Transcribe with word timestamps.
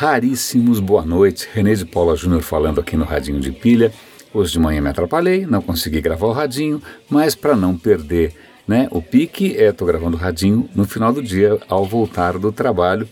raríssimos, 0.00 0.80
boa 0.80 1.04
noite. 1.04 1.46
René 1.52 1.74
de 1.74 1.84
Paula 1.84 2.16
Júnior 2.16 2.40
falando 2.40 2.80
aqui 2.80 2.96
no 2.96 3.04
Radinho 3.04 3.38
de 3.38 3.52
Pilha. 3.52 3.92
Hoje 4.32 4.52
de 4.52 4.58
manhã 4.58 4.80
me 4.80 4.88
atrapalhei, 4.88 5.44
não 5.44 5.60
consegui 5.60 6.00
gravar 6.00 6.26
o 6.26 6.32
radinho, 6.32 6.80
mas 7.06 7.34
para 7.34 7.54
não 7.54 7.76
perder 7.76 8.32
né, 8.66 8.88
o 8.92 9.02
pique, 9.02 9.54
é, 9.58 9.70
gravando 9.70 10.16
o 10.16 10.18
radinho 10.18 10.66
no 10.74 10.86
final 10.86 11.12
do 11.12 11.22
dia 11.22 11.58
ao 11.68 11.84
voltar 11.84 12.38
do 12.38 12.50
trabalho. 12.50 13.06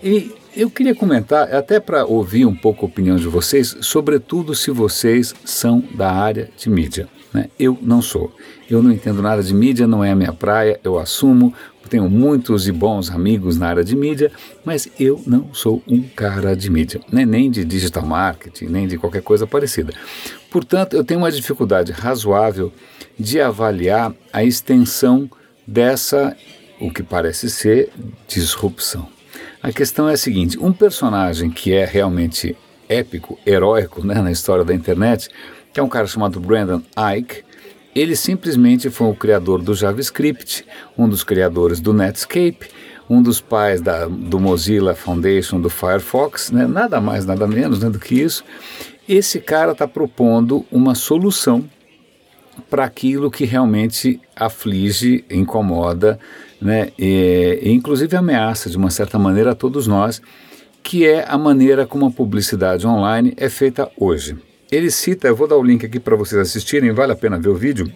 E 0.00 0.30
eu 0.56 0.70
queria 0.70 0.94
comentar, 0.94 1.52
até 1.52 1.80
para 1.80 2.06
ouvir 2.06 2.46
um 2.46 2.54
pouco 2.54 2.86
a 2.86 2.88
opinião 2.88 3.16
de 3.16 3.26
vocês, 3.26 3.76
sobretudo 3.80 4.54
se 4.54 4.70
vocês 4.70 5.34
são 5.44 5.82
da 5.92 6.12
área 6.12 6.50
de 6.56 6.70
mídia. 6.70 7.08
Né? 7.34 7.48
Eu 7.58 7.76
não 7.82 8.00
sou. 8.00 8.32
Eu 8.70 8.80
não 8.80 8.92
entendo 8.92 9.20
nada 9.20 9.42
de 9.42 9.52
mídia, 9.52 9.88
não 9.88 10.04
é 10.04 10.12
a 10.12 10.16
minha 10.16 10.32
praia, 10.32 10.78
eu 10.84 11.00
assumo, 11.00 11.52
tenho 11.88 12.08
muitos 12.08 12.68
e 12.68 12.72
bons 12.72 13.10
amigos 13.10 13.58
na 13.58 13.68
área 13.68 13.82
de 13.82 13.96
mídia, 13.96 14.30
mas 14.64 14.88
eu 15.00 15.20
não 15.26 15.52
sou 15.52 15.82
um 15.88 16.02
cara 16.02 16.54
de 16.54 16.70
mídia, 16.70 17.00
né? 17.10 17.26
nem 17.26 17.50
de 17.50 17.64
digital 17.64 18.06
marketing, 18.06 18.66
nem 18.66 18.86
de 18.86 18.96
qualquer 18.96 19.22
coisa 19.22 19.46
parecida. 19.46 19.92
Portanto, 20.50 20.94
eu 20.94 21.02
tenho 21.02 21.20
uma 21.20 21.32
dificuldade 21.32 21.90
razoável 21.90 22.72
de 23.18 23.40
avaliar 23.40 24.14
a 24.32 24.44
extensão 24.44 25.28
dessa, 25.66 26.36
o 26.80 26.90
que 26.90 27.02
parece 27.02 27.50
ser, 27.50 27.90
disrupção. 28.28 29.08
A 29.62 29.72
questão 29.72 30.08
é 30.08 30.12
a 30.12 30.16
seguinte: 30.16 30.58
um 30.58 30.72
personagem 30.72 31.50
que 31.50 31.72
é 31.72 31.84
realmente 31.84 32.56
épico, 32.88 33.38
heróico 33.44 34.06
né, 34.06 34.14
na 34.22 34.30
história 34.30 34.64
da 34.64 34.72
internet, 34.72 35.28
que 35.72 35.80
é 35.80 35.82
um 35.82 35.88
cara 35.88 36.06
chamado 36.06 36.40
Brandon 36.40 36.82
Ike, 37.16 37.42
ele 37.94 38.14
simplesmente 38.14 38.90
foi 38.90 39.08
o 39.08 39.14
criador 39.14 39.62
do 39.62 39.74
JavaScript, 39.74 40.64
um 40.96 41.08
dos 41.08 41.24
criadores 41.24 41.80
do 41.80 41.92
Netscape, 41.92 42.68
um 43.08 43.22
dos 43.22 43.40
pais 43.40 43.80
da, 43.80 44.06
do 44.06 44.38
Mozilla 44.38 44.94
Foundation, 44.94 45.60
do 45.60 45.70
Firefox, 45.70 46.50
né? 46.50 46.66
nada 46.66 47.00
mais, 47.00 47.24
nada 47.24 47.46
menos 47.46 47.80
né, 47.80 47.88
do 47.88 47.98
que 47.98 48.20
isso. 48.20 48.44
Esse 49.08 49.40
cara 49.40 49.72
está 49.72 49.88
propondo 49.88 50.66
uma 50.70 50.94
solução 50.94 51.64
para 52.68 52.84
aquilo 52.84 53.30
que 53.30 53.44
realmente 53.44 54.20
aflige, 54.36 55.24
incomoda, 55.30 56.18
né, 56.60 56.90
e, 56.98 57.60
e 57.62 57.70
inclusive 57.70 58.16
ameaça 58.16 58.68
de 58.68 58.76
uma 58.76 58.90
certa 58.90 59.18
maneira 59.18 59.52
a 59.52 59.54
todos 59.54 59.86
nós, 59.86 60.20
que 60.82 61.06
é 61.06 61.24
a 61.26 61.38
maneira 61.38 61.86
como 61.86 62.06
a 62.06 62.10
publicidade 62.10 62.86
online 62.86 63.32
é 63.36 63.48
feita 63.48 63.90
hoje. 63.96 64.36
Ele 64.70 64.90
cita, 64.90 65.28
eu 65.28 65.36
vou 65.36 65.48
dar 65.48 65.56
o 65.56 65.62
link 65.62 65.86
aqui 65.86 65.98
para 65.98 66.14
vocês 66.14 66.40
assistirem, 66.40 66.92
vale 66.92 67.12
a 67.12 67.16
pena 67.16 67.38
ver 67.38 67.48
o 67.48 67.54
vídeo. 67.54 67.90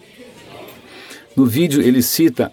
No 1.35 1.45
vídeo 1.45 1.81
ele 1.81 2.01
cita 2.01 2.51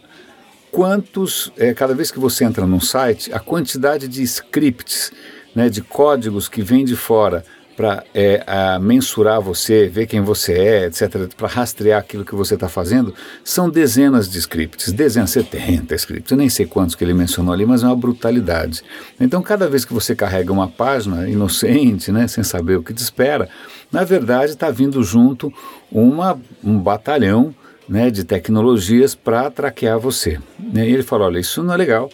quantos, 0.71 1.51
é, 1.57 1.73
cada 1.73 1.95
vez 1.95 2.11
que 2.11 2.19
você 2.19 2.45
entra 2.45 2.67
num 2.67 2.81
site, 2.81 3.33
a 3.33 3.41
quantidade 3.41 4.07
de 4.07 4.23
scripts, 4.23 5.11
né, 5.55 5.69
de 5.69 5.81
códigos 5.81 6.49
que 6.49 6.63
vem 6.63 6.85
de 6.85 6.97
fora 6.97 7.45
para 7.77 8.05
é, 8.13 8.79
mensurar 8.79 9.41
você, 9.41 9.89
ver 9.89 10.07
quem 10.07 10.21
você 10.21 10.53
é, 10.53 10.85
etc., 10.85 11.33
para 11.35 11.49
rastrear 11.49 11.99
aquilo 11.99 12.27
que 12.27 12.35
você 12.35 12.53
está 12.53 12.69
fazendo, 12.69 13.15
são 13.43 13.71
dezenas 13.71 14.29
de 14.29 14.39
scripts, 14.39 14.93
dezenas, 14.93 15.31
70 15.31 15.95
scripts, 15.95 16.31
eu 16.31 16.37
nem 16.37 16.51
sei 16.51 16.67
quantos 16.67 16.95
que 16.95 17.03
ele 17.03 17.15
mencionou 17.15 17.55
ali, 17.55 17.65
mas 17.65 17.83
é 17.83 17.87
uma 17.87 17.97
brutalidade. 17.97 18.83
Então, 19.19 19.41
cada 19.43 19.67
vez 19.67 19.87
que 19.87 19.95
você 19.95 20.15
carrega 20.15 20.53
uma 20.53 20.69
página 20.69 21.27
inocente, 21.27 22.13
né, 22.13 22.29
sem 22.29 22.45
saber 22.45 22.77
o 22.77 22.83
que 22.83 22.93
te 22.93 23.03
espera, 23.03 23.49
na 23.93 24.05
verdade 24.05 24.53
está 24.53 24.71
vindo 24.71 25.03
junto 25.03 25.53
uma, 25.91 26.41
um 26.63 26.79
batalhão 26.79 27.55
né, 27.89 28.11
de 28.11 28.23
tecnologias 28.23 29.15
para 29.15 29.51
traquear 29.51 29.99
você. 29.99 30.39
E 30.73 30.79
ele 30.79 31.03
falou, 31.03 31.27
olha, 31.27 31.41
isso 31.41 31.63
não 31.63 31.75
é 31.75 31.77
legal, 31.77 32.09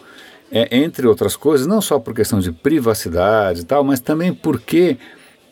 é, 0.50 0.78
entre 0.78 1.06
outras 1.06 1.36
coisas, 1.36 1.66
não 1.66 1.80
só 1.80 1.98
por 1.98 2.14
questão 2.14 2.41
de 2.41 2.50
privacidade 2.50 3.60
e 3.60 3.64
tal, 3.64 3.84
mas 3.84 4.00
também 4.00 4.32
porque 4.32 4.97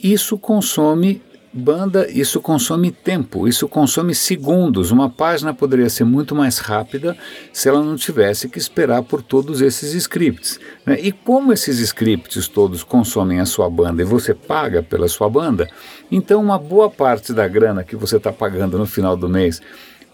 isso 0.03 0.39
consome 0.39 1.21
banda, 1.55 2.11
isso 2.11 2.41
consome 2.41 2.91
tempo, 2.91 3.47
isso 3.47 3.69
consome 3.69 4.15
segundos. 4.15 4.91
Uma 4.91 5.09
página 5.09 5.55
poderia 5.55 5.89
ser 5.89 6.05
muito 6.05 6.35
mais 6.35 6.59
rápida 6.59 7.17
se 7.53 7.69
ela 7.69 7.81
não 7.81 7.95
tivesse 7.95 8.49
que 8.49 8.59
esperar 8.59 9.03
por 9.05 9.23
todos 9.23 9.61
esses 9.61 9.95
scripts. 9.95 10.59
Né? 10.85 10.99
E 11.01 11.13
como 11.13 11.53
esses 11.53 11.79
scripts 11.79 12.49
todos 12.49 12.83
consomem 12.83 13.39
a 13.39 13.47
sua 13.47 13.71
banda 13.71 14.03
e 14.03 14.05
você 14.05 14.35
paga 14.35 14.83
pela 14.83 15.07
sua 15.07 15.31
banda, 15.31 15.69
então 16.11 16.43
uma 16.43 16.59
boa 16.59 16.91
parte 16.91 17.33
da 17.33 17.47
grana 17.47 17.85
que 17.85 17.95
você 17.95 18.17
está 18.17 18.33
pagando 18.33 18.77
no 18.77 18.87
final 18.87 19.17
do 19.17 19.29
mês 19.29 19.63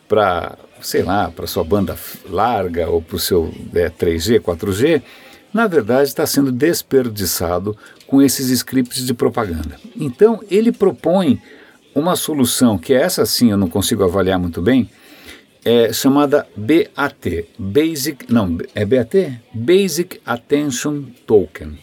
para, 0.07 0.59
sei 0.83 1.03
lá, 1.03 1.31
para 1.31 1.47
sua 1.47 1.65
banda 1.65 1.97
larga 2.29 2.91
ou 2.91 3.01
para 3.01 3.17
o 3.17 3.19
seu 3.19 3.51
é, 3.75 3.89
3G, 3.89 4.41
4G, 4.41 5.03
na 5.53 5.67
verdade 5.67 6.09
está 6.09 6.27
sendo 6.27 6.53
desperdiçado 6.53 7.77
com 8.07 8.23
esses 8.23 8.51
scripts 8.51 9.05
de 9.05 9.15
propaganda. 9.15 9.77
Então 9.97 10.41
ele 10.51 10.73
propõe 10.73 11.41
uma 11.95 12.17
solução 12.17 12.79
que 12.79 12.93
essa 12.95 13.27
sim 13.27 13.51
eu 13.51 13.57
não 13.57 13.69
consigo 13.69 14.05
avaliar 14.05 14.39
muito 14.39 14.63
bem, 14.63 14.89
é 15.65 15.93
chamada 15.93 16.47
BAT, 16.57 17.47
Basic, 17.59 18.33
não, 18.33 18.57
é 18.75 18.85
BAT? 18.85 19.41
Basic 19.53 20.21
Attention 20.25 21.03
Token. 21.27 21.79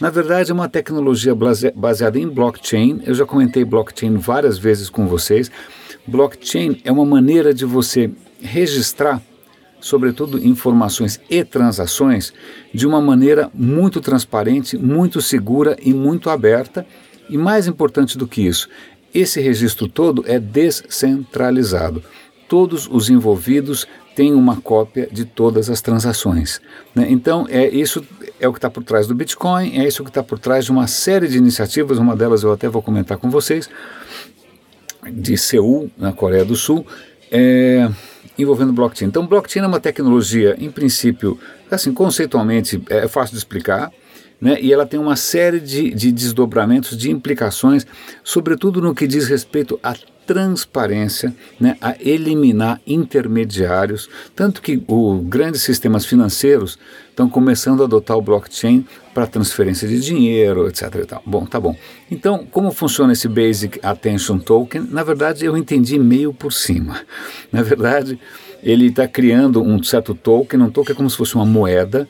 Na 0.00 0.08
verdade, 0.08 0.50
é 0.50 0.54
uma 0.54 0.68
tecnologia 0.68 1.34
baseada 1.74 2.18
em 2.18 2.26
blockchain. 2.26 3.02
Eu 3.04 3.12
já 3.12 3.26
comentei 3.26 3.64
blockchain 3.64 4.16
várias 4.16 4.58
vezes 4.58 4.88
com 4.88 5.06
vocês. 5.06 5.50
Blockchain 6.06 6.80
é 6.84 6.90
uma 6.90 7.04
maneira 7.04 7.52
de 7.52 7.66
você 7.66 8.10
registrar 8.40 9.20
sobretudo 9.80 10.38
informações 10.44 11.20
e 11.28 11.44
transações, 11.44 12.32
de 12.72 12.86
uma 12.86 13.00
maneira 13.00 13.50
muito 13.54 14.00
transparente, 14.00 14.76
muito 14.76 15.20
segura 15.20 15.76
e 15.82 15.92
muito 15.92 16.30
aberta. 16.30 16.86
E 17.28 17.38
mais 17.38 17.66
importante 17.66 18.18
do 18.18 18.26
que 18.26 18.42
isso, 18.42 18.68
esse 19.14 19.40
registro 19.40 19.88
todo 19.88 20.24
é 20.26 20.38
descentralizado. 20.38 22.02
Todos 22.48 22.88
os 22.90 23.08
envolvidos 23.08 23.86
têm 24.14 24.34
uma 24.34 24.60
cópia 24.60 25.08
de 25.10 25.24
todas 25.24 25.70
as 25.70 25.80
transações. 25.80 26.60
Né? 26.94 27.06
Então, 27.08 27.46
é 27.48 27.68
isso 27.68 28.04
é 28.40 28.48
o 28.48 28.52
que 28.52 28.58
está 28.58 28.70
por 28.70 28.82
trás 28.82 29.06
do 29.06 29.14
Bitcoin, 29.14 29.78
é 29.78 29.86
isso 29.86 30.02
que 30.02 30.10
está 30.10 30.22
por 30.22 30.38
trás 30.38 30.64
de 30.64 30.72
uma 30.72 30.86
série 30.86 31.28
de 31.28 31.38
iniciativas, 31.38 31.98
uma 31.98 32.16
delas 32.16 32.42
eu 32.42 32.52
até 32.52 32.68
vou 32.68 32.82
comentar 32.82 33.18
com 33.18 33.30
vocês, 33.30 33.68
de 35.12 35.36
Seul, 35.36 35.90
na 35.96 36.12
Coreia 36.12 36.44
do 36.44 36.56
Sul, 36.56 36.86
é, 37.30 37.88
envolvendo 38.38 38.72
blockchain. 38.72 39.08
Então, 39.08 39.26
blockchain 39.26 39.62
é 39.62 39.66
uma 39.66 39.80
tecnologia, 39.80 40.56
em 40.58 40.70
princípio, 40.70 41.38
assim, 41.70 41.92
conceitualmente 41.92 42.82
é 42.88 43.06
fácil 43.06 43.32
de 43.32 43.38
explicar, 43.38 43.92
né? 44.40 44.58
e 44.60 44.72
ela 44.72 44.86
tem 44.86 44.98
uma 44.98 45.16
série 45.16 45.60
de, 45.60 45.90
de 45.90 46.10
desdobramentos, 46.10 46.96
de 46.96 47.10
implicações, 47.10 47.86
sobretudo 48.24 48.80
no 48.80 48.94
que 48.94 49.06
diz 49.06 49.28
respeito 49.28 49.78
à 49.82 49.94
transparência, 50.32 51.34
né, 51.58 51.76
a 51.80 51.96
eliminar 51.98 52.80
intermediários, 52.86 54.08
tanto 54.36 54.62
que 54.62 54.80
os 54.86 55.24
grandes 55.24 55.62
sistemas 55.62 56.06
financeiros 56.06 56.78
estão 57.08 57.28
começando 57.28 57.82
a 57.82 57.84
adotar 57.84 58.16
o 58.16 58.22
blockchain 58.22 58.86
para 59.12 59.26
transferência 59.26 59.88
de 59.88 59.98
dinheiro, 59.98 60.68
etc. 60.68 61.18
Bom, 61.26 61.44
tá 61.44 61.58
bom. 61.58 61.74
Então, 62.08 62.46
como 62.48 62.70
funciona 62.70 63.12
esse 63.12 63.26
Basic 63.26 63.80
Attention 63.82 64.38
Token? 64.38 64.86
Na 64.88 65.02
verdade, 65.02 65.44
eu 65.44 65.56
entendi 65.56 65.98
meio 65.98 66.32
por 66.32 66.52
cima. 66.52 67.00
Na 67.50 67.60
verdade, 67.64 68.16
ele 68.62 68.86
está 68.86 69.08
criando 69.08 69.60
um 69.60 69.82
certo 69.82 70.14
token, 70.14 70.62
um 70.62 70.70
token 70.70 70.92
é 70.92 70.96
como 70.96 71.10
se 71.10 71.16
fosse 71.16 71.34
uma 71.34 71.44
moeda, 71.44 72.08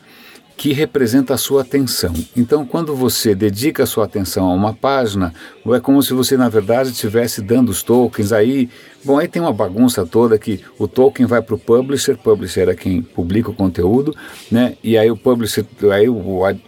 que 0.61 0.75
representa 0.75 1.33
a 1.33 1.39
sua 1.39 1.63
atenção. 1.63 2.13
Então, 2.37 2.67
quando 2.67 2.95
você 2.95 3.35
dedica 3.35 3.85
a 3.85 3.87
sua 3.87 4.05
atenção 4.05 4.45
a 4.45 4.53
uma 4.53 4.75
página, 4.75 5.33
é 5.69 5.81
como 5.81 6.03
se 6.03 6.13
você, 6.13 6.37
na 6.37 6.51
verdade, 6.51 6.91
estivesse 6.91 7.41
dando 7.41 7.71
os 7.71 7.83
tokens. 7.83 8.31
Aí, 8.31 8.69
bom, 9.03 9.19
aí 9.19 9.27
tem 9.27 9.41
uma 9.41 9.55
bagunça 9.55 10.05
toda 10.05 10.39
que 10.39 10.61
o 10.79 10.87
token 10.87 11.25
vai 11.25 11.41
para 11.41 11.55
o 11.55 11.59
publisher, 11.59 12.19
publisher 12.19 12.69
é 12.69 12.75
quem 12.75 13.01
publica 13.01 13.49
o 13.49 13.55
conteúdo, 13.55 14.15
né? 14.51 14.75
E 14.85 14.99
aí 14.99 15.11
o 15.11 15.17
publisher, 15.17 15.65
aí, 15.91 16.11
o, 16.11 16.45
aí 16.45 16.61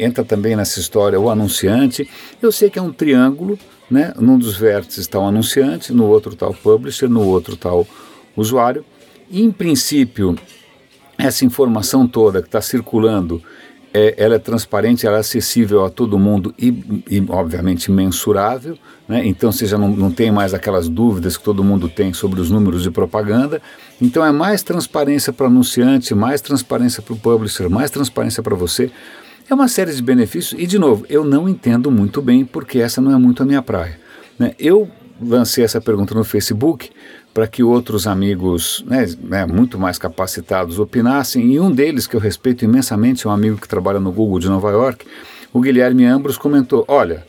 entra 0.00 0.24
também 0.24 0.54
nessa 0.54 0.78
história 0.78 1.18
o 1.18 1.28
anunciante. 1.28 2.08
Eu 2.40 2.52
sei 2.52 2.70
que 2.70 2.78
é 2.78 2.82
um 2.82 2.92
triângulo, 2.92 3.58
né? 3.90 4.14
Num 4.16 4.38
dos 4.38 4.56
vértices 4.56 5.00
está 5.00 5.18
o 5.18 5.26
anunciante, 5.26 5.92
no 5.92 6.06
outro 6.06 6.34
está 6.34 6.46
o 6.46 6.54
publisher, 6.54 7.08
no 7.08 7.26
outro 7.26 7.54
está 7.54 7.74
o 7.74 7.84
usuário. 8.36 8.84
em 9.28 9.50
princípio, 9.50 10.36
essa 11.26 11.44
informação 11.44 12.06
toda 12.06 12.40
que 12.40 12.48
está 12.48 12.60
circulando, 12.60 13.42
é, 13.92 14.14
ela 14.16 14.36
é 14.36 14.38
transparente, 14.38 15.06
ela 15.06 15.16
é 15.16 15.20
acessível 15.20 15.84
a 15.84 15.90
todo 15.90 16.18
mundo 16.18 16.54
e, 16.58 16.68
e 17.10 17.24
obviamente, 17.28 17.90
mensurável. 17.90 18.78
Né? 19.08 19.26
Então 19.26 19.50
você 19.50 19.66
já 19.66 19.76
não, 19.76 19.88
não 19.88 20.10
tem 20.12 20.30
mais 20.30 20.54
aquelas 20.54 20.88
dúvidas 20.88 21.36
que 21.36 21.42
todo 21.42 21.64
mundo 21.64 21.88
tem 21.88 22.12
sobre 22.12 22.40
os 22.40 22.50
números 22.50 22.82
de 22.82 22.90
propaganda. 22.90 23.60
Então 24.00 24.24
é 24.24 24.30
mais 24.30 24.62
transparência 24.62 25.32
para 25.32 25.44
o 25.44 25.46
anunciante, 25.48 26.14
mais 26.14 26.40
transparência 26.40 27.02
para 27.02 27.14
o 27.14 27.16
publisher, 27.16 27.68
mais 27.68 27.90
transparência 27.90 28.42
para 28.42 28.54
você. 28.54 28.90
É 29.48 29.54
uma 29.54 29.66
série 29.66 29.92
de 29.92 30.00
benefícios 30.00 30.60
e, 30.60 30.64
de 30.64 30.78
novo, 30.78 31.04
eu 31.08 31.24
não 31.24 31.48
entendo 31.48 31.90
muito 31.90 32.22
bem 32.22 32.44
porque 32.44 32.78
essa 32.78 33.00
não 33.00 33.12
é 33.12 33.18
muito 33.18 33.42
a 33.42 33.46
minha 33.46 33.60
praia. 33.60 33.98
Né? 34.38 34.54
Eu 34.56 34.88
lancei 35.20 35.64
essa 35.64 35.80
pergunta 35.80 36.14
no 36.14 36.22
Facebook 36.22 36.90
para 37.32 37.46
que 37.46 37.62
outros 37.62 38.06
amigos 38.06 38.84
né, 38.86 39.06
né, 39.22 39.46
muito 39.46 39.78
mais 39.78 39.98
capacitados 39.98 40.78
opinassem, 40.78 41.52
e 41.52 41.60
um 41.60 41.70
deles, 41.70 42.06
que 42.06 42.16
eu 42.16 42.20
respeito 42.20 42.64
imensamente, 42.64 43.26
é 43.26 43.30
um 43.30 43.32
amigo 43.32 43.56
que 43.56 43.68
trabalha 43.68 44.00
no 44.00 44.12
Google 44.12 44.38
de 44.38 44.48
Nova 44.48 44.70
York, 44.70 45.06
o 45.52 45.60
Guilherme 45.60 46.04
Ambros 46.04 46.36
comentou: 46.36 46.84
olha, 46.88 47.24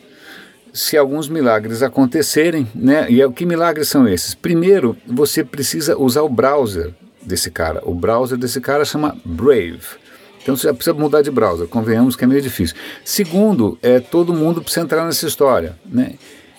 se 0.73 0.97
alguns 0.97 1.27
milagres 1.27 1.83
acontecerem, 1.83 2.67
né? 2.73 3.07
E 3.09 3.27
que 3.31 3.45
milagres 3.45 3.87
são 3.89 4.07
esses? 4.07 4.33
Primeiro, 4.33 4.95
você 5.07 5.43
precisa 5.43 5.97
usar 5.97 6.21
o 6.21 6.29
browser 6.29 6.93
desse 7.21 7.51
cara. 7.51 7.81
O 7.83 7.93
browser 7.93 8.37
desse 8.37 8.61
cara 8.61 8.85
chama 8.85 9.17
Brave. 9.23 10.01
Então 10.41 10.55
você 10.55 10.67
já 10.67 10.73
precisa 10.73 10.95
mudar 10.95 11.21
de 11.21 11.29
browser, 11.29 11.67
convenhamos 11.67 12.15
que 12.15 12.23
é 12.23 12.27
meio 12.27 12.41
difícil. 12.41 12.75
Segundo, 13.05 13.77
é 13.81 13.99
todo 13.99 14.33
mundo 14.33 14.61
precisa 14.61 14.83
entrar 14.83 15.05
nessa 15.05 15.27
história, 15.27 15.75
né? 15.85 16.15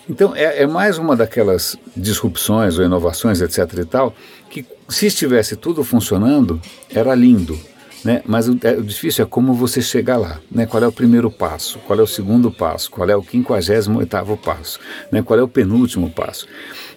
Então 0.09 0.35
é, 0.35 0.63
é 0.63 0.67
mais 0.67 0.97
uma 0.97 1.15
daquelas 1.15 1.77
disrupções 1.95 2.77
ou 2.77 2.85
inovações, 2.85 3.41
etc. 3.41 3.79
e 3.79 3.85
tal, 3.85 4.13
que 4.49 4.65
se 4.89 5.07
estivesse 5.07 5.55
tudo 5.55 5.83
funcionando, 5.83 6.61
era 6.93 7.15
lindo. 7.15 7.57
Né? 8.03 8.21
Mas 8.25 8.49
o, 8.49 8.57
é, 8.63 8.73
o, 8.73 8.83
difícil 8.83 9.23
é 9.23 9.27
como 9.27 9.53
você 9.53 9.81
chegar 9.81 10.17
lá. 10.17 10.39
Né? 10.51 10.65
Qual 10.65 10.83
é 10.83 10.87
o 10.87 10.91
primeiro 10.91 11.31
passo? 11.31 11.79
Qual 11.79 11.97
é 11.97 12.01
o 12.01 12.07
segundo 12.07 12.51
passo? 12.51 12.91
Qual 12.91 13.09
é 13.09 13.15
o 13.15 13.21
quinquagésimo 13.21 13.99
oitavo 13.99 14.35
passo? 14.35 14.79
Né? 15.11 15.21
Qual 15.21 15.39
é 15.39 15.43
o 15.43 15.47
penúltimo 15.47 16.09
passo? 16.09 16.47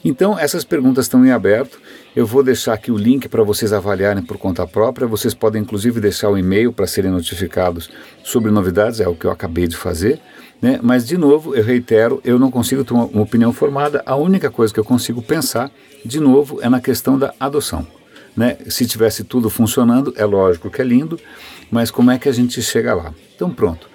Então, 0.05 0.39
essas 0.39 0.65
perguntas 0.65 1.05
estão 1.05 1.25
em 1.25 1.31
aberto. 1.31 1.81
Eu 2.15 2.27
vou 2.27 2.43
deixar 2.43 2.75
aqui 2.75 2.91
o 2.91 2.97
link 2.97 3.29
para 3.29 3.43
vocês 3.43 3.73
avaliarem 3.73 4.23
por 4.23 4.39
conta 4.39 4.67
própria. 4.67 5.07
Vocês 5.07 5.35
podem, 5.35 5.63
inclusive, 5.63 6.01
deixar 6.01 6.29
o 6.29 6.39
e-mail 6.39 6.73
para 6.73 6.87
serem 6.87 7.11
notificados 7.11 7.91
sobre 8.25 8.51
novidades, 8.51 9.01
é 9.01 9.09
o 9.09 9.15
que 9.15 9.27
eu 9.27 9.31
acabei 9.31 9.67
de 9.67 9.77
fazer. 9.77 10.21
Né? 10.61 10.81
Mas, 10.83 11.07
de 11.07 11.17
novo, 11.19 11.55
eu 11.55 11.63
reitero, 11.63 12.21
eu 12.25 12.39
não 12.39 12.51
consigo 12.51 12.85
ter 12.85 12.95
uma, 12.95 13.05
uma 13.05 13.23
opinião 13.23 13.53
formada. 13.53 14.03
A 14.07 14.17
única 14.17 14.51
coisa 14.51 14.73
que 14.73 14.81
eu 14.81 14.85
consigo 14.85 15.21
pensar, 15.23 15.71
de 16.05 16.19
novo, 16.19 16.59
é 16.63 16.69
na 16.69 16.81
questão 16.81 17.19
da 17.19 17.35
adoção. 17.39 17.87
Né? 18.37 18.59
Se 18.69 18.87
tivesse 18.87 19.25
tudo 19.25 19.49
funcionando, 19.49 20.13
é 20.17 20.25
lógico 20.25 20.71
que 20.71 20.83
é 20.83 20.85
lindo, 20.85 21.19
mas 21.71 21.91
como 21.91 22.11
é 22.11 22.19
que 22.19 22.29
a 22.29 22.33
gente 22.33 22.61
chega 22.63 22.95
lá? 22.95 23.15
Então, 23.35 23.51
pronto. 23.51 23.89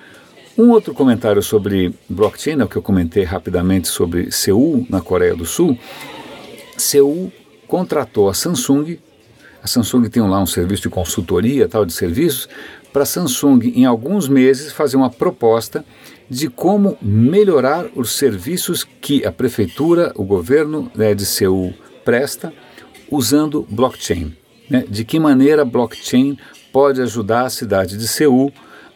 Um 0.58 0.72
outro 0.72 0.94
comentário 0.94 1.42
sobre 1.42 1.94
blockchain, 2.10 2.60
é 2.60 2.64
o 2.64 2.68
que 2.68 2.76
eu 2.76 2.82
comentei 2.82 3.24
rapidamente 3.24 3.88
sobre 3.88 4.32
Seul, 4.32 4.86
na 4.90 5.00
Coreia 5.00 5.36
do 5.36 5.46
Sul. 5.46 5.78
Seul 6.78 7.32
contratou 7.68 8.30
a 8.30 8.34
Samsung, 8.34 9.00
a 9.64 9.68
Samsung 9.68 10.10
tem 10.10 10.22
lá 10.24 10.42
um 10.42 10.46
serviço 10.46 10.84
de 10.84 10.90
consultoria, 10.90 11.68
tal, 11.68 11.86
de 11.86 11.94
serviços, 11.94 12.50
para 12.92 13.04
a 13.04 13.06
Samsung, 13.06 13.72
em 13.76 13.86
alguns 13.86 14.28
meses, 14.28 14.74
fazer 14.74 14.98
uma 14.98 15.10
proposta 15.10 15.86
de 16.30 16.50
como 16.50 16.98
melhorar 17.02 17.86
os 17.96 18.12
serviços 18.14 18.84
que 18.84 19.26
a 19.26 19.32
prefeitura, 19.32 20.12
o 20.16 20.24
governo 20.24 20.92
né, 20.96 21.14
de 21.14 21.26
Seul 21.26 21.74
presta 22.04 22.54
usando 23.12 23.68
blockchain. 23.70 24.34
Né? 24.70 24.86
De 24.90 25.04
que 25.04 25.20
maneira 25.20 25.66
blockchain 25.66 26.38
pode 26.72 27.02
ajudar 27.02 27.46
a 27.46 27.50
cidade 27.50 27.98
de 27.98 28.08
Seul 28.08 28.52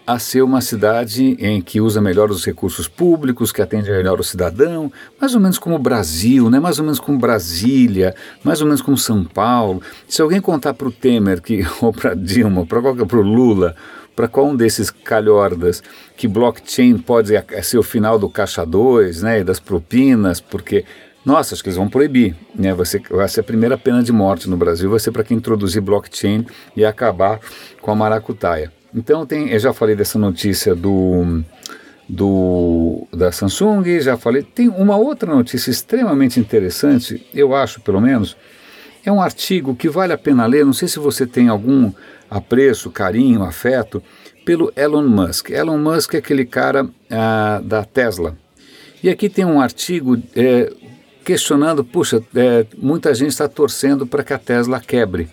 a 0.08 0.20
ser 0.20 0.44
uma 0.44 0.62
cidade 0.62 1.36
em 1.40 1.60
que 1.62 1.82
usa 1.82 2.00
melhor 2.00 2.30
os 2.30 2.46
recursos 2.46 2.88
públicos, 2.88 3.52
que 3.52 3.62
atende 3.62 3.90
melhor 3.90 4.20
o 4.20 4.24
cidadão, 4.24 4.92
mais 5.20 5.34
ou 5.34 5.42
menos 5.42 5.58
como 5.58 5.76
o 5.76 5.80
Brasil, 5.80 6.50
né? 6.50 6.60
mais 6.60 6.78
ou 6.78 6.86
menos 6.86 7.00
como 7.00 7.18
Brasília, 7.18 8.14
mais 8.44 8.62
ou 8.62 8.68
menos 8.68 8.82
como 8.82 8.98
São 8.98 9.24
Paulo. 9.24 9.82
Se 10.08 10.22
alguém 10.22 10.40
contar 10.40 10.76
para 10.76 10.88
o 10.88 10.92
Temer, 10.92 11.42
que, 11.42 11.66
ou 11.82 11.92
para 11.92 12.14
Dilma, 12.14 12.66
para 12.66 12.80
o 12.80 13.22
Lula, 13.22 13.76
para 14.16 14.28
qual 14.28 14.48
um 14.48 14.56
desses 14.56 14.92
calhordas 14.92 15.84
que 16.16 16.28
blockchain 16.28 16.98
pode 17.00 17.34
ser 17.64 17.78
o 17.78 17.84
final 17.84 18.18
do 18.18 18.30
caixa 18.30 18.66
2 18.66 19.24
né, 19.24 19.40
e 19.40 19.44
das 19.44 19.60
propinas, 19.60 20.40
porque 20.40 20.86
nossa, 21.26 21.56
acho 21.56 21.64
que 21.64 21.70
eles 21.70 21.78
vão 21.78 21.90
proibir. 21.90 22.36
Né? 22.54 22.76
Ser, 22.86 23.02
vai 23.10 23.28
ser 23.28 23.40
a 23.40 23.44
primeira 23.44 23.78
pena 23.78 24.04
de 24.04 24.12
morte 24.12 24.48
no 24.50 24.56
Brasil, 24.56 24.90
vai 24.90 25.00
ser 25.00 25.12
para 25.12 25.24
quem 25.24 25.38
introduzir 25.38 25.82
blockchain 25.82 26.46
e 26.76 26.86
acabar 26.86 27.40
com 27.82 27.92
a 27.92 27.96
maracutaia. 27.96 28.72
Então 28.94 29.26
tem, 29.26 29.50
eu 29.50 29.60
já 29.60 29.74
falei 29.74 29.96
dessa 29.96 30.20
notícia 30.20 30.76
do, 30.76 31.44
do 32.08 33.08
da 33.12 33.32
Samsung, 33.32 34.00
já 34.00 34.16
falei. 34.16 34.44
Tem 34.44 34.70
uma 34.70 34.96
outra 34.96 35.34
notícia 35.34 35.72
extremamente 35.72 36.40
interessante, 36.40 37.26
eu 37.34 37.56
acho 37.56 37.82
pelo 37.82 38.00
menos, 38.00 38.38
é 39.04 39.12
um 39.12 39.22
artigo 39.22 39.76
que 39.76 39.90
vale 39.90 40.14
a 40.14 40.18
pena 40.18 40.46
ler. 40.46 40.66
Não 40.66 40.74
sei 40.74 40.88
se 40.88 41.00
você 41.00 41.26
tem 41.26 41.50
algum 41.50 41.92
apreço, 42.30 42.90
carinho, 42.92 43.44
afeto 43.44 44.02
pelo 44.46 44.72
Elon 44.76 45.08
Musk. 45.08 45.50
Elon 45.50 45.78
Musk 45.78 46.14
é 46.14 46.18
aquele 46.18 46.46
cara 46.46 46.88
ah, 47.10 47.62
da 47.64 47.84
Tesla. 47.84 48.38
E 49.04 49.10
aqui 49.10 49.30
tem 49.30 49.46
um 49.46 49.60
artigo 49.60 50.18
é, 50.36 50.72
questionando, 51.26 51.84
puxa, 51.84 52.24
é, 52.36 52.68
muita 52.78 53.14
gente 53.16 53.32
está 53.32 53.50
torcendo 53.50 54.06
para 54.06 54.24
que 54.24 54.32
a 54.32 54.38
Tesla 54.38 54.80
quebre. 54.80 55.28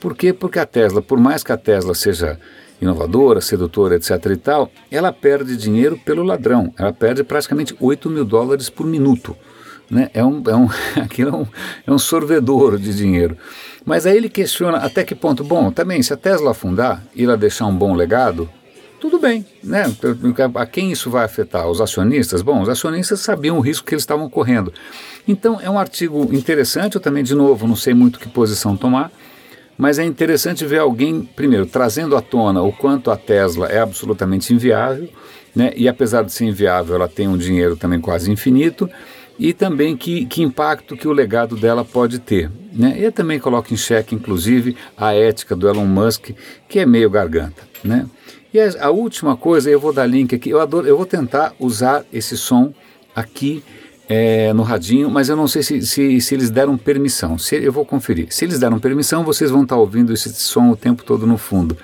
Por 0.00 0.16
quê? 0.16 0.32
Porque 0.32 0.58
a 0.58 0.66
Tesla, 0.66 1.00
por 1.00 1.20
mais 1.20 1.44
que 1.44 1.52
a 1.52 1.56
Tesla 1.56 1.94
seja 1.94 2.38
inovadora, 2.82 3.40
sedutora, 3.40 3.94
etc. 3.94 4.10
e 4.32 4.36
tal, 4.36 4.72
ela 4.90 5.12
perde 5.12 5.56
dinheiro 5.56 5.96
pelo 6.04 6.24
ladrão. 6.24 6.74
Ela 6.76 6.92
perde 6.92 7.22
praticamente 7.22 7.76
8 7.78 8.10
mil 8.10 8.24
dólares 8.24 8.68
por 8.68 8.86
minuto. 8.86 9.36
Né? 9.88 10.10
É 10.12 10.24
um, 10.24 10.42
é 10.48 10.56
um, 10.56 10.68
aquilo 11.00 11.30
é 11.30 11.36
um, 11.36 11.46
é 11.86 11.92
um 11.92 11.98
sorvedor 11.98 12.76
de 12.76 12.94
dinheiro. 12.94 13.36
Mas 13.84 14.06
aí 14.06 14.16
ele 14.16 14.28
questiona 14.28 14.78
até 14.78 15.04
que 15.04 15.14
ponto, 15.14 15.44
bom, 15.44 15.70
também 15.70 16.02
se 16.02 16.12
a 16.12 16.16
Tesla 16.16 16.50
afundar 16.50 17.04
e 17.14 17.24
ela 17.24 17.36
deixar 17.36 17.66
um 17.66 17.76
bom 17.76 17.94
legado, 17.94 18.48
tudo 19.00 19.18
bem, 19.18 19.44
né? 19.64 19.84
A 20.54 20.66
quem 20.66 20.92
isso 20.92 21.10
vai 21.10 21.24
afetar? 21.24 21.68
Os 21.68 21.80
acionistas? 21.80 22.42
Bom, 22.42 22.60
os 22.60 22.68
acionistas 22.68 23.20
sabiam 23.20 23.56
o 23.56 23.60
risco 23.60 23.86
que 23.86 23.94
eles 23.94 24.02
estavam 24.02 24.28
correndo. 24.28 24.72
Então 25.26 25.58
é 25.60 25.70
um 25.70 25.78
artigo 25.78 26.28
interessante, 26.34 26.96
eu 26.96 27.00
também, 27.00 27.24
de 27.24 27.34
novo, 27.34 27.66
não 27.66 27.76
sei 27.76 27.94
muito 27.94 28.20
que 28.20 28.28
posição 28.28 28.76
tomar, 28.76 29.10
mas 29.76 29.98
é 29.98 30.04
interessante 30.04 30.66
ver 30.66 30.80
alguém, 30.80 31.22
primeiro, 31.22 31.64
trazendo 31.64 32.14
à 32.14 32.20
tona 32.20 32.60
o 32.60 32.70
quanto 32.70 33.10
a 33.10 33.16
Tesla 33.16 33.66
é 33.68 33.80
absolutamente 33.80 34.52
inviável, 34.52 35.08
né? 35.56 35.72
e 35.74 35.88
apesar 35.88 36.22
de 36.22 36.32
ser 36.32 36.44
inviável, 36.44 36.94
ela 36.94 37.08
tem 37.08 37.26
um 37.26 37.38
dinheiro 37.38 37.76
também 37.76 37.98
quase 38.00 38.30
infinito, 38.30 38.88
e 39.38 39.54
também 39.54 39.96
que, 39.96 40.26
que 40.26 40.42
impacto 40.42 40.94
que 40.94 41.08
o 41.08 41.12
legado 41.12 41.56
dela 41.56 41.82
pode 41.82 42.18
ter. 42.18 42.50
Né? 42.70 42.96
E 43.00 43.10
também 43.10 43.38
coloco 43.38 43.72
em 43.72 43.76
xeque, 43.76 44.14
inclusive, 44.14 44.76
a 44.94 45.14
ética 45.14 45.56
do 45.56 45.66
Elon 45.66 45.86
Musk, 45.86 46.32
que 46.68 46.78
é 46.78 46.84
meio 46.84 47.08
garganta. 47.08 47.62
Né? 47.82 48.06
E 48.52 48.58
a, 48.58 48.90
última 48.90 49.36
coisa, 49.36 49.70
eu 49.70 49.78
vou 49.78 49.92
dar 49.92 50.06
link 50.06 50.34
aqui, 50.34 50.50
eu, 50.50 50.60
adoro, 50.60 50.86
eu 50.86 50.96
vou 50.96 51.06
tentar 51.06 51.54
usar 51.58 52.04
esse 52.12 52.36
som 52.36 52.72
aqui 53.14 53.62
é, 54.08 54.52
no 54.52 54.64
radinho, 54.64 55.08
mas 55.08 55.28
eu 55.28 55.36
não 55.36 55.46
sei 55.46 55.62
se, 55.62 55.86
se, 55.86 56.20
se, 56.20 56.34
eles 56.34 56.50
deram 56.50 56.76
permissão. 56.76 57.38
Se, 57.38 57.54
eu 57.56 57.72
vou 57.72 57.84
conferir. 57.84 58.26
Se 58.30 58.44
eles 58.44 58.58
deram 58.58 58.80
permissão, 58.80 59.22
vocês 59.22 59.52
vão 59.52 59.62
estar 59.62 59.76
ouvindo 59.76 60.12
esse 60.12 60.32
som 60.34 60.70
o 60.70 60.76
tempo 60.76 61.04
todo 61.04 61.26
no 61.28 61.38
fundo. 61.38 61.76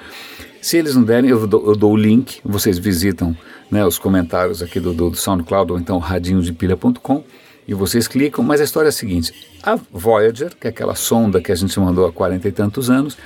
Se 0.60 0.76
eles 0.76 0.96
não 0.96 1.04
derem, 1.04 1.30
eu 1.30 1.46
dou, 1.46 1.64
eu 1.68 1.76
dou 1.76 1.92
o 1.92 1.96
link, 1.96 2.40
vocês 2.44 2.78
visitam 2.78 3.36
né, 3.70 3.86
os 3.86 3.96
comentários 3.96 4.60
aqui 4.60 4.80
do, 4.80 4.92
do, 4.92 5.14
SoundCloud 5.14 5.70
ou 5.70 5.78
então 5.78 5.98
radinhodepilha.com 5.98 7.22
e 7.66 7.74
vocês 7.74 8.06
clicam, 8.06 8.44
mas 8.44 8.60
a 8.60 8.64
história 8.64 8.88
é 8.88 8.90
a 8.90 8.92
seguinte: 8.92 9.32
a 9.62 9.78
Voyager, 9.90 10.54
que 10.58 10.66
é 10.66 10.70
aquela 10.70 10.94
sonda 10.94 11.40
que 11.40 11.50
a 11.50 11.54
gente 11.54 11.78
mandou 11.80 12.06
há 12.06 12.12
40 12.12 12.48
e 12.48 12.52
tantos 12.52 12.88
anos, 12.90 13.16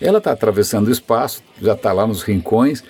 ela 0.00 0.18
está 0.18 0.32
atravessando 0.32 0.88
o 0.88 0.92
espaço, 0.92 1.42
já 1.60 1.74
está 1.74 1.92
lá 1.92 2.06
nos 2.06 2.22
rincões, 2.22 2.82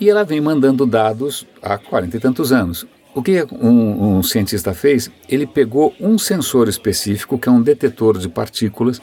e 0.00 0.08
ela 0.08 0.24
vem 0.24 0.40
mandando 0.40 0.86
dados 0.86 1.46
há 1.62 1.76
40 1.76 2.16
e 2.16 2.20
tantos 2.20 2.52
anos. 2.52 2.86
O 3.14 3.22
que 3.22 3.46
um, 3.50 4.18
um, 4.18 4.22
cientista 4.22 4.74
fez? 4.74 5.10
Ele 5.26 5.46
pegou 5.46 5.94
um 5.98 6.18
sensor 6.18 6.68
específico, 6.68 7.38
que 7.38 7.48
é 7.48 7.52
um 7.52 7.62
detetor 7.62 8.18
de 8.18 8.28
partículas, 8.28 9.00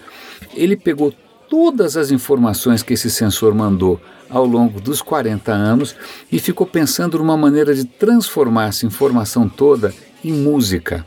ele 0.54 0.78
pegou 0.78 1.12
todas 1.50 1.98
as 1.98 2.12
informações 2.12 2.84
que 2.84 2.94
esse 2.94 3.10
sensor 3.10 3.56
mandou 3.56 4.00
ao 4.30 4.46
longo 4.46 4.80
dos 4.80 5.02
40 5.02 5.52
anos 5.52 5.96
e 6.32 6.40
ficou 6.40 6.66
pensando 6.66 7.18
numa 7.18 7.36
maneira 7.36 7.74
de 7.74 7.86
transformar 7.86 8.68
essa 8.68 8.86
informação 8.86 9.50
toda 9.50 9.94
em 10.24 10.32
música. 10.32 11.06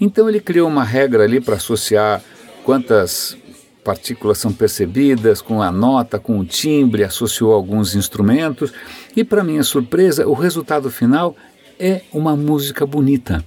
Então 0.00 0.28
ele 0.28 0.40
criou 0.40 0.68
uma 0.68 0.84
regra 0.84 1.24
ali 1.24 1.40
para 1.40 1.56
associar 1.56 2.22
quantas 2.64 3.36
partículas 3.84 4.38
são 4.38 4.52
percebidas, 4.52 5.40
com 5.40 5.62
a 5.62 5.70
nota, 5.70 6.18
com 6.18 6.38
o 6.38 6.44
timbre, 6.44 7.04
associou 7.04 7.52
alguns 7.52 7.94
instrumentos 7.94 8.72
e, 9.16 9.24
para 9.24 9.44
minha 9.44 9.62
surpresa, 9.62 10.26
o 10.26 10.34
resultado 10.34 10.90
final 10.90 11.36
é 11.78 12.02
uma 12.12 12.36
música 12.36 12.86
bonita. 12.86 13.44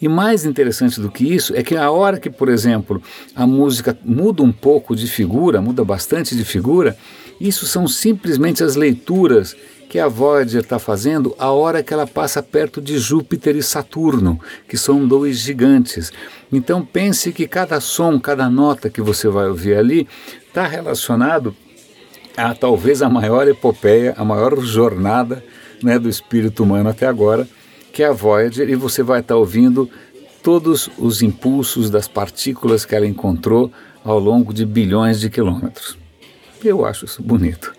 E 0.00 0.08
mais 0.08 0.44
interessante 0.44 1.00
do 1.00 1.10
que 1.10 1.24
isso 1.24 1.54
é 1.56 1.62
que 1.62 1.76
a 1.76 1.90
hora 1.90 2.20
que, 2.20 2.30
por 2.30 2.48
exemplo, 2.48 3.02
a 3.34 3.46
música 3.46 3.98
muda 4.04 4.42
um 4.42 4.52
pouco 4.52 4.94
de 4.94 5.06
figura, 5.06 5.60
muda 5.60 5.84
bastante 5.84 6.36
de 6.36 6.44
figura, 6.44 6.96
isso 7.40 7.66
são 7.66 7.86
simplesmente 7.86 8.62
as 8.62 8.76
leituras 8.76 9.56
que 9.88 9.98
a 9.98 10.06
Voyager 10.06 10.60
está 10.60 10.78
fazendo 10.78 11.34
a 11.38 11.50
hora 11.50 11.82
que 11.82 11.94
ela 11.94 12.06
passa 12.06 12.42
perto 12.42 12.80
de 12.80 12.98
Júpiter 12.98 13.56
e 13.56 13.62
Saturno, 13.62 14.38
que 14.68 14.76
são 14.76 15.08
dois 15.08 15.38
gigantes. 15.38 16.12
Então 16.52 16.84
pense 16.84 17.32
que 17.32 17.48
cada 17.48 17.80
som, 17.80 18.20
cada 18.20 18.50
nota 18.50 18.90
que 18.90 19.00
você 19.00 19.28
vai 19.28 19.48
ouvir 19.48 19.76
ali 19.76 20.06
está 20.46 20.66
relacionado 20.66 21.56
a 22.36 22.54
talvez 22.54 23.00
a 23.00 23.08
maior 23.08 23.48
epopeia, 23.48 24.14
a 24.16 24.24
maior 24.24 24.60
jornada 24.60 25.42
né, 25.82 25.98
do 25.98 26.08
espírito 26.08 26.62
humano 26.62 26.90
até 26.90 27.06
agora, 27.06 27.48
que 27.92 28.02
é 28.02 28.06
a 28.06 28.12
Voyager, 28.12 28.68
e 28.68 28.74
você 28.74 29.02
vai 29.02 29.20
estar 29.20 29.36
ouvindo 29.36 29.88
todos 30.42 30.88
os 30.98 31.22
impulsos 31.22 31.90
das 31.90 32.06
partículas 32.06 32.84
que 32.84 32.94
ela 32.94 33.06
encontrou 33.06 33.72
ao 34.04 34.18
longo 34.18 34.52
de 34.52 34.64
bilhões 34.64 35.18
de 35.18 35.30
quilômetros. 35.30 35.98
Eu 36.62 36.84
acho 36.84 37.06
isso 37.06 37.22
bonito. 37.22 37.72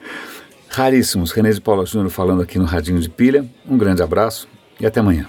Raríssimos. 0.70 1.32
René 1.32 1.52
de 1.52 1.62
Paula 1.62 1.86
Júnior 1.86 2.10
falando 2.10 2.42
aqui 2.42 2.58
no 2.58 2.66
Radinho 2.66 3.00
de 3.00 3.10
Pilha. 3.10 3.46
Um 3.68 3.78
grande 3.78 4.02
abraço 4.02 4.48
e 4.80 4.86
até 4.86 5.00
amanhã. 5.00 5.28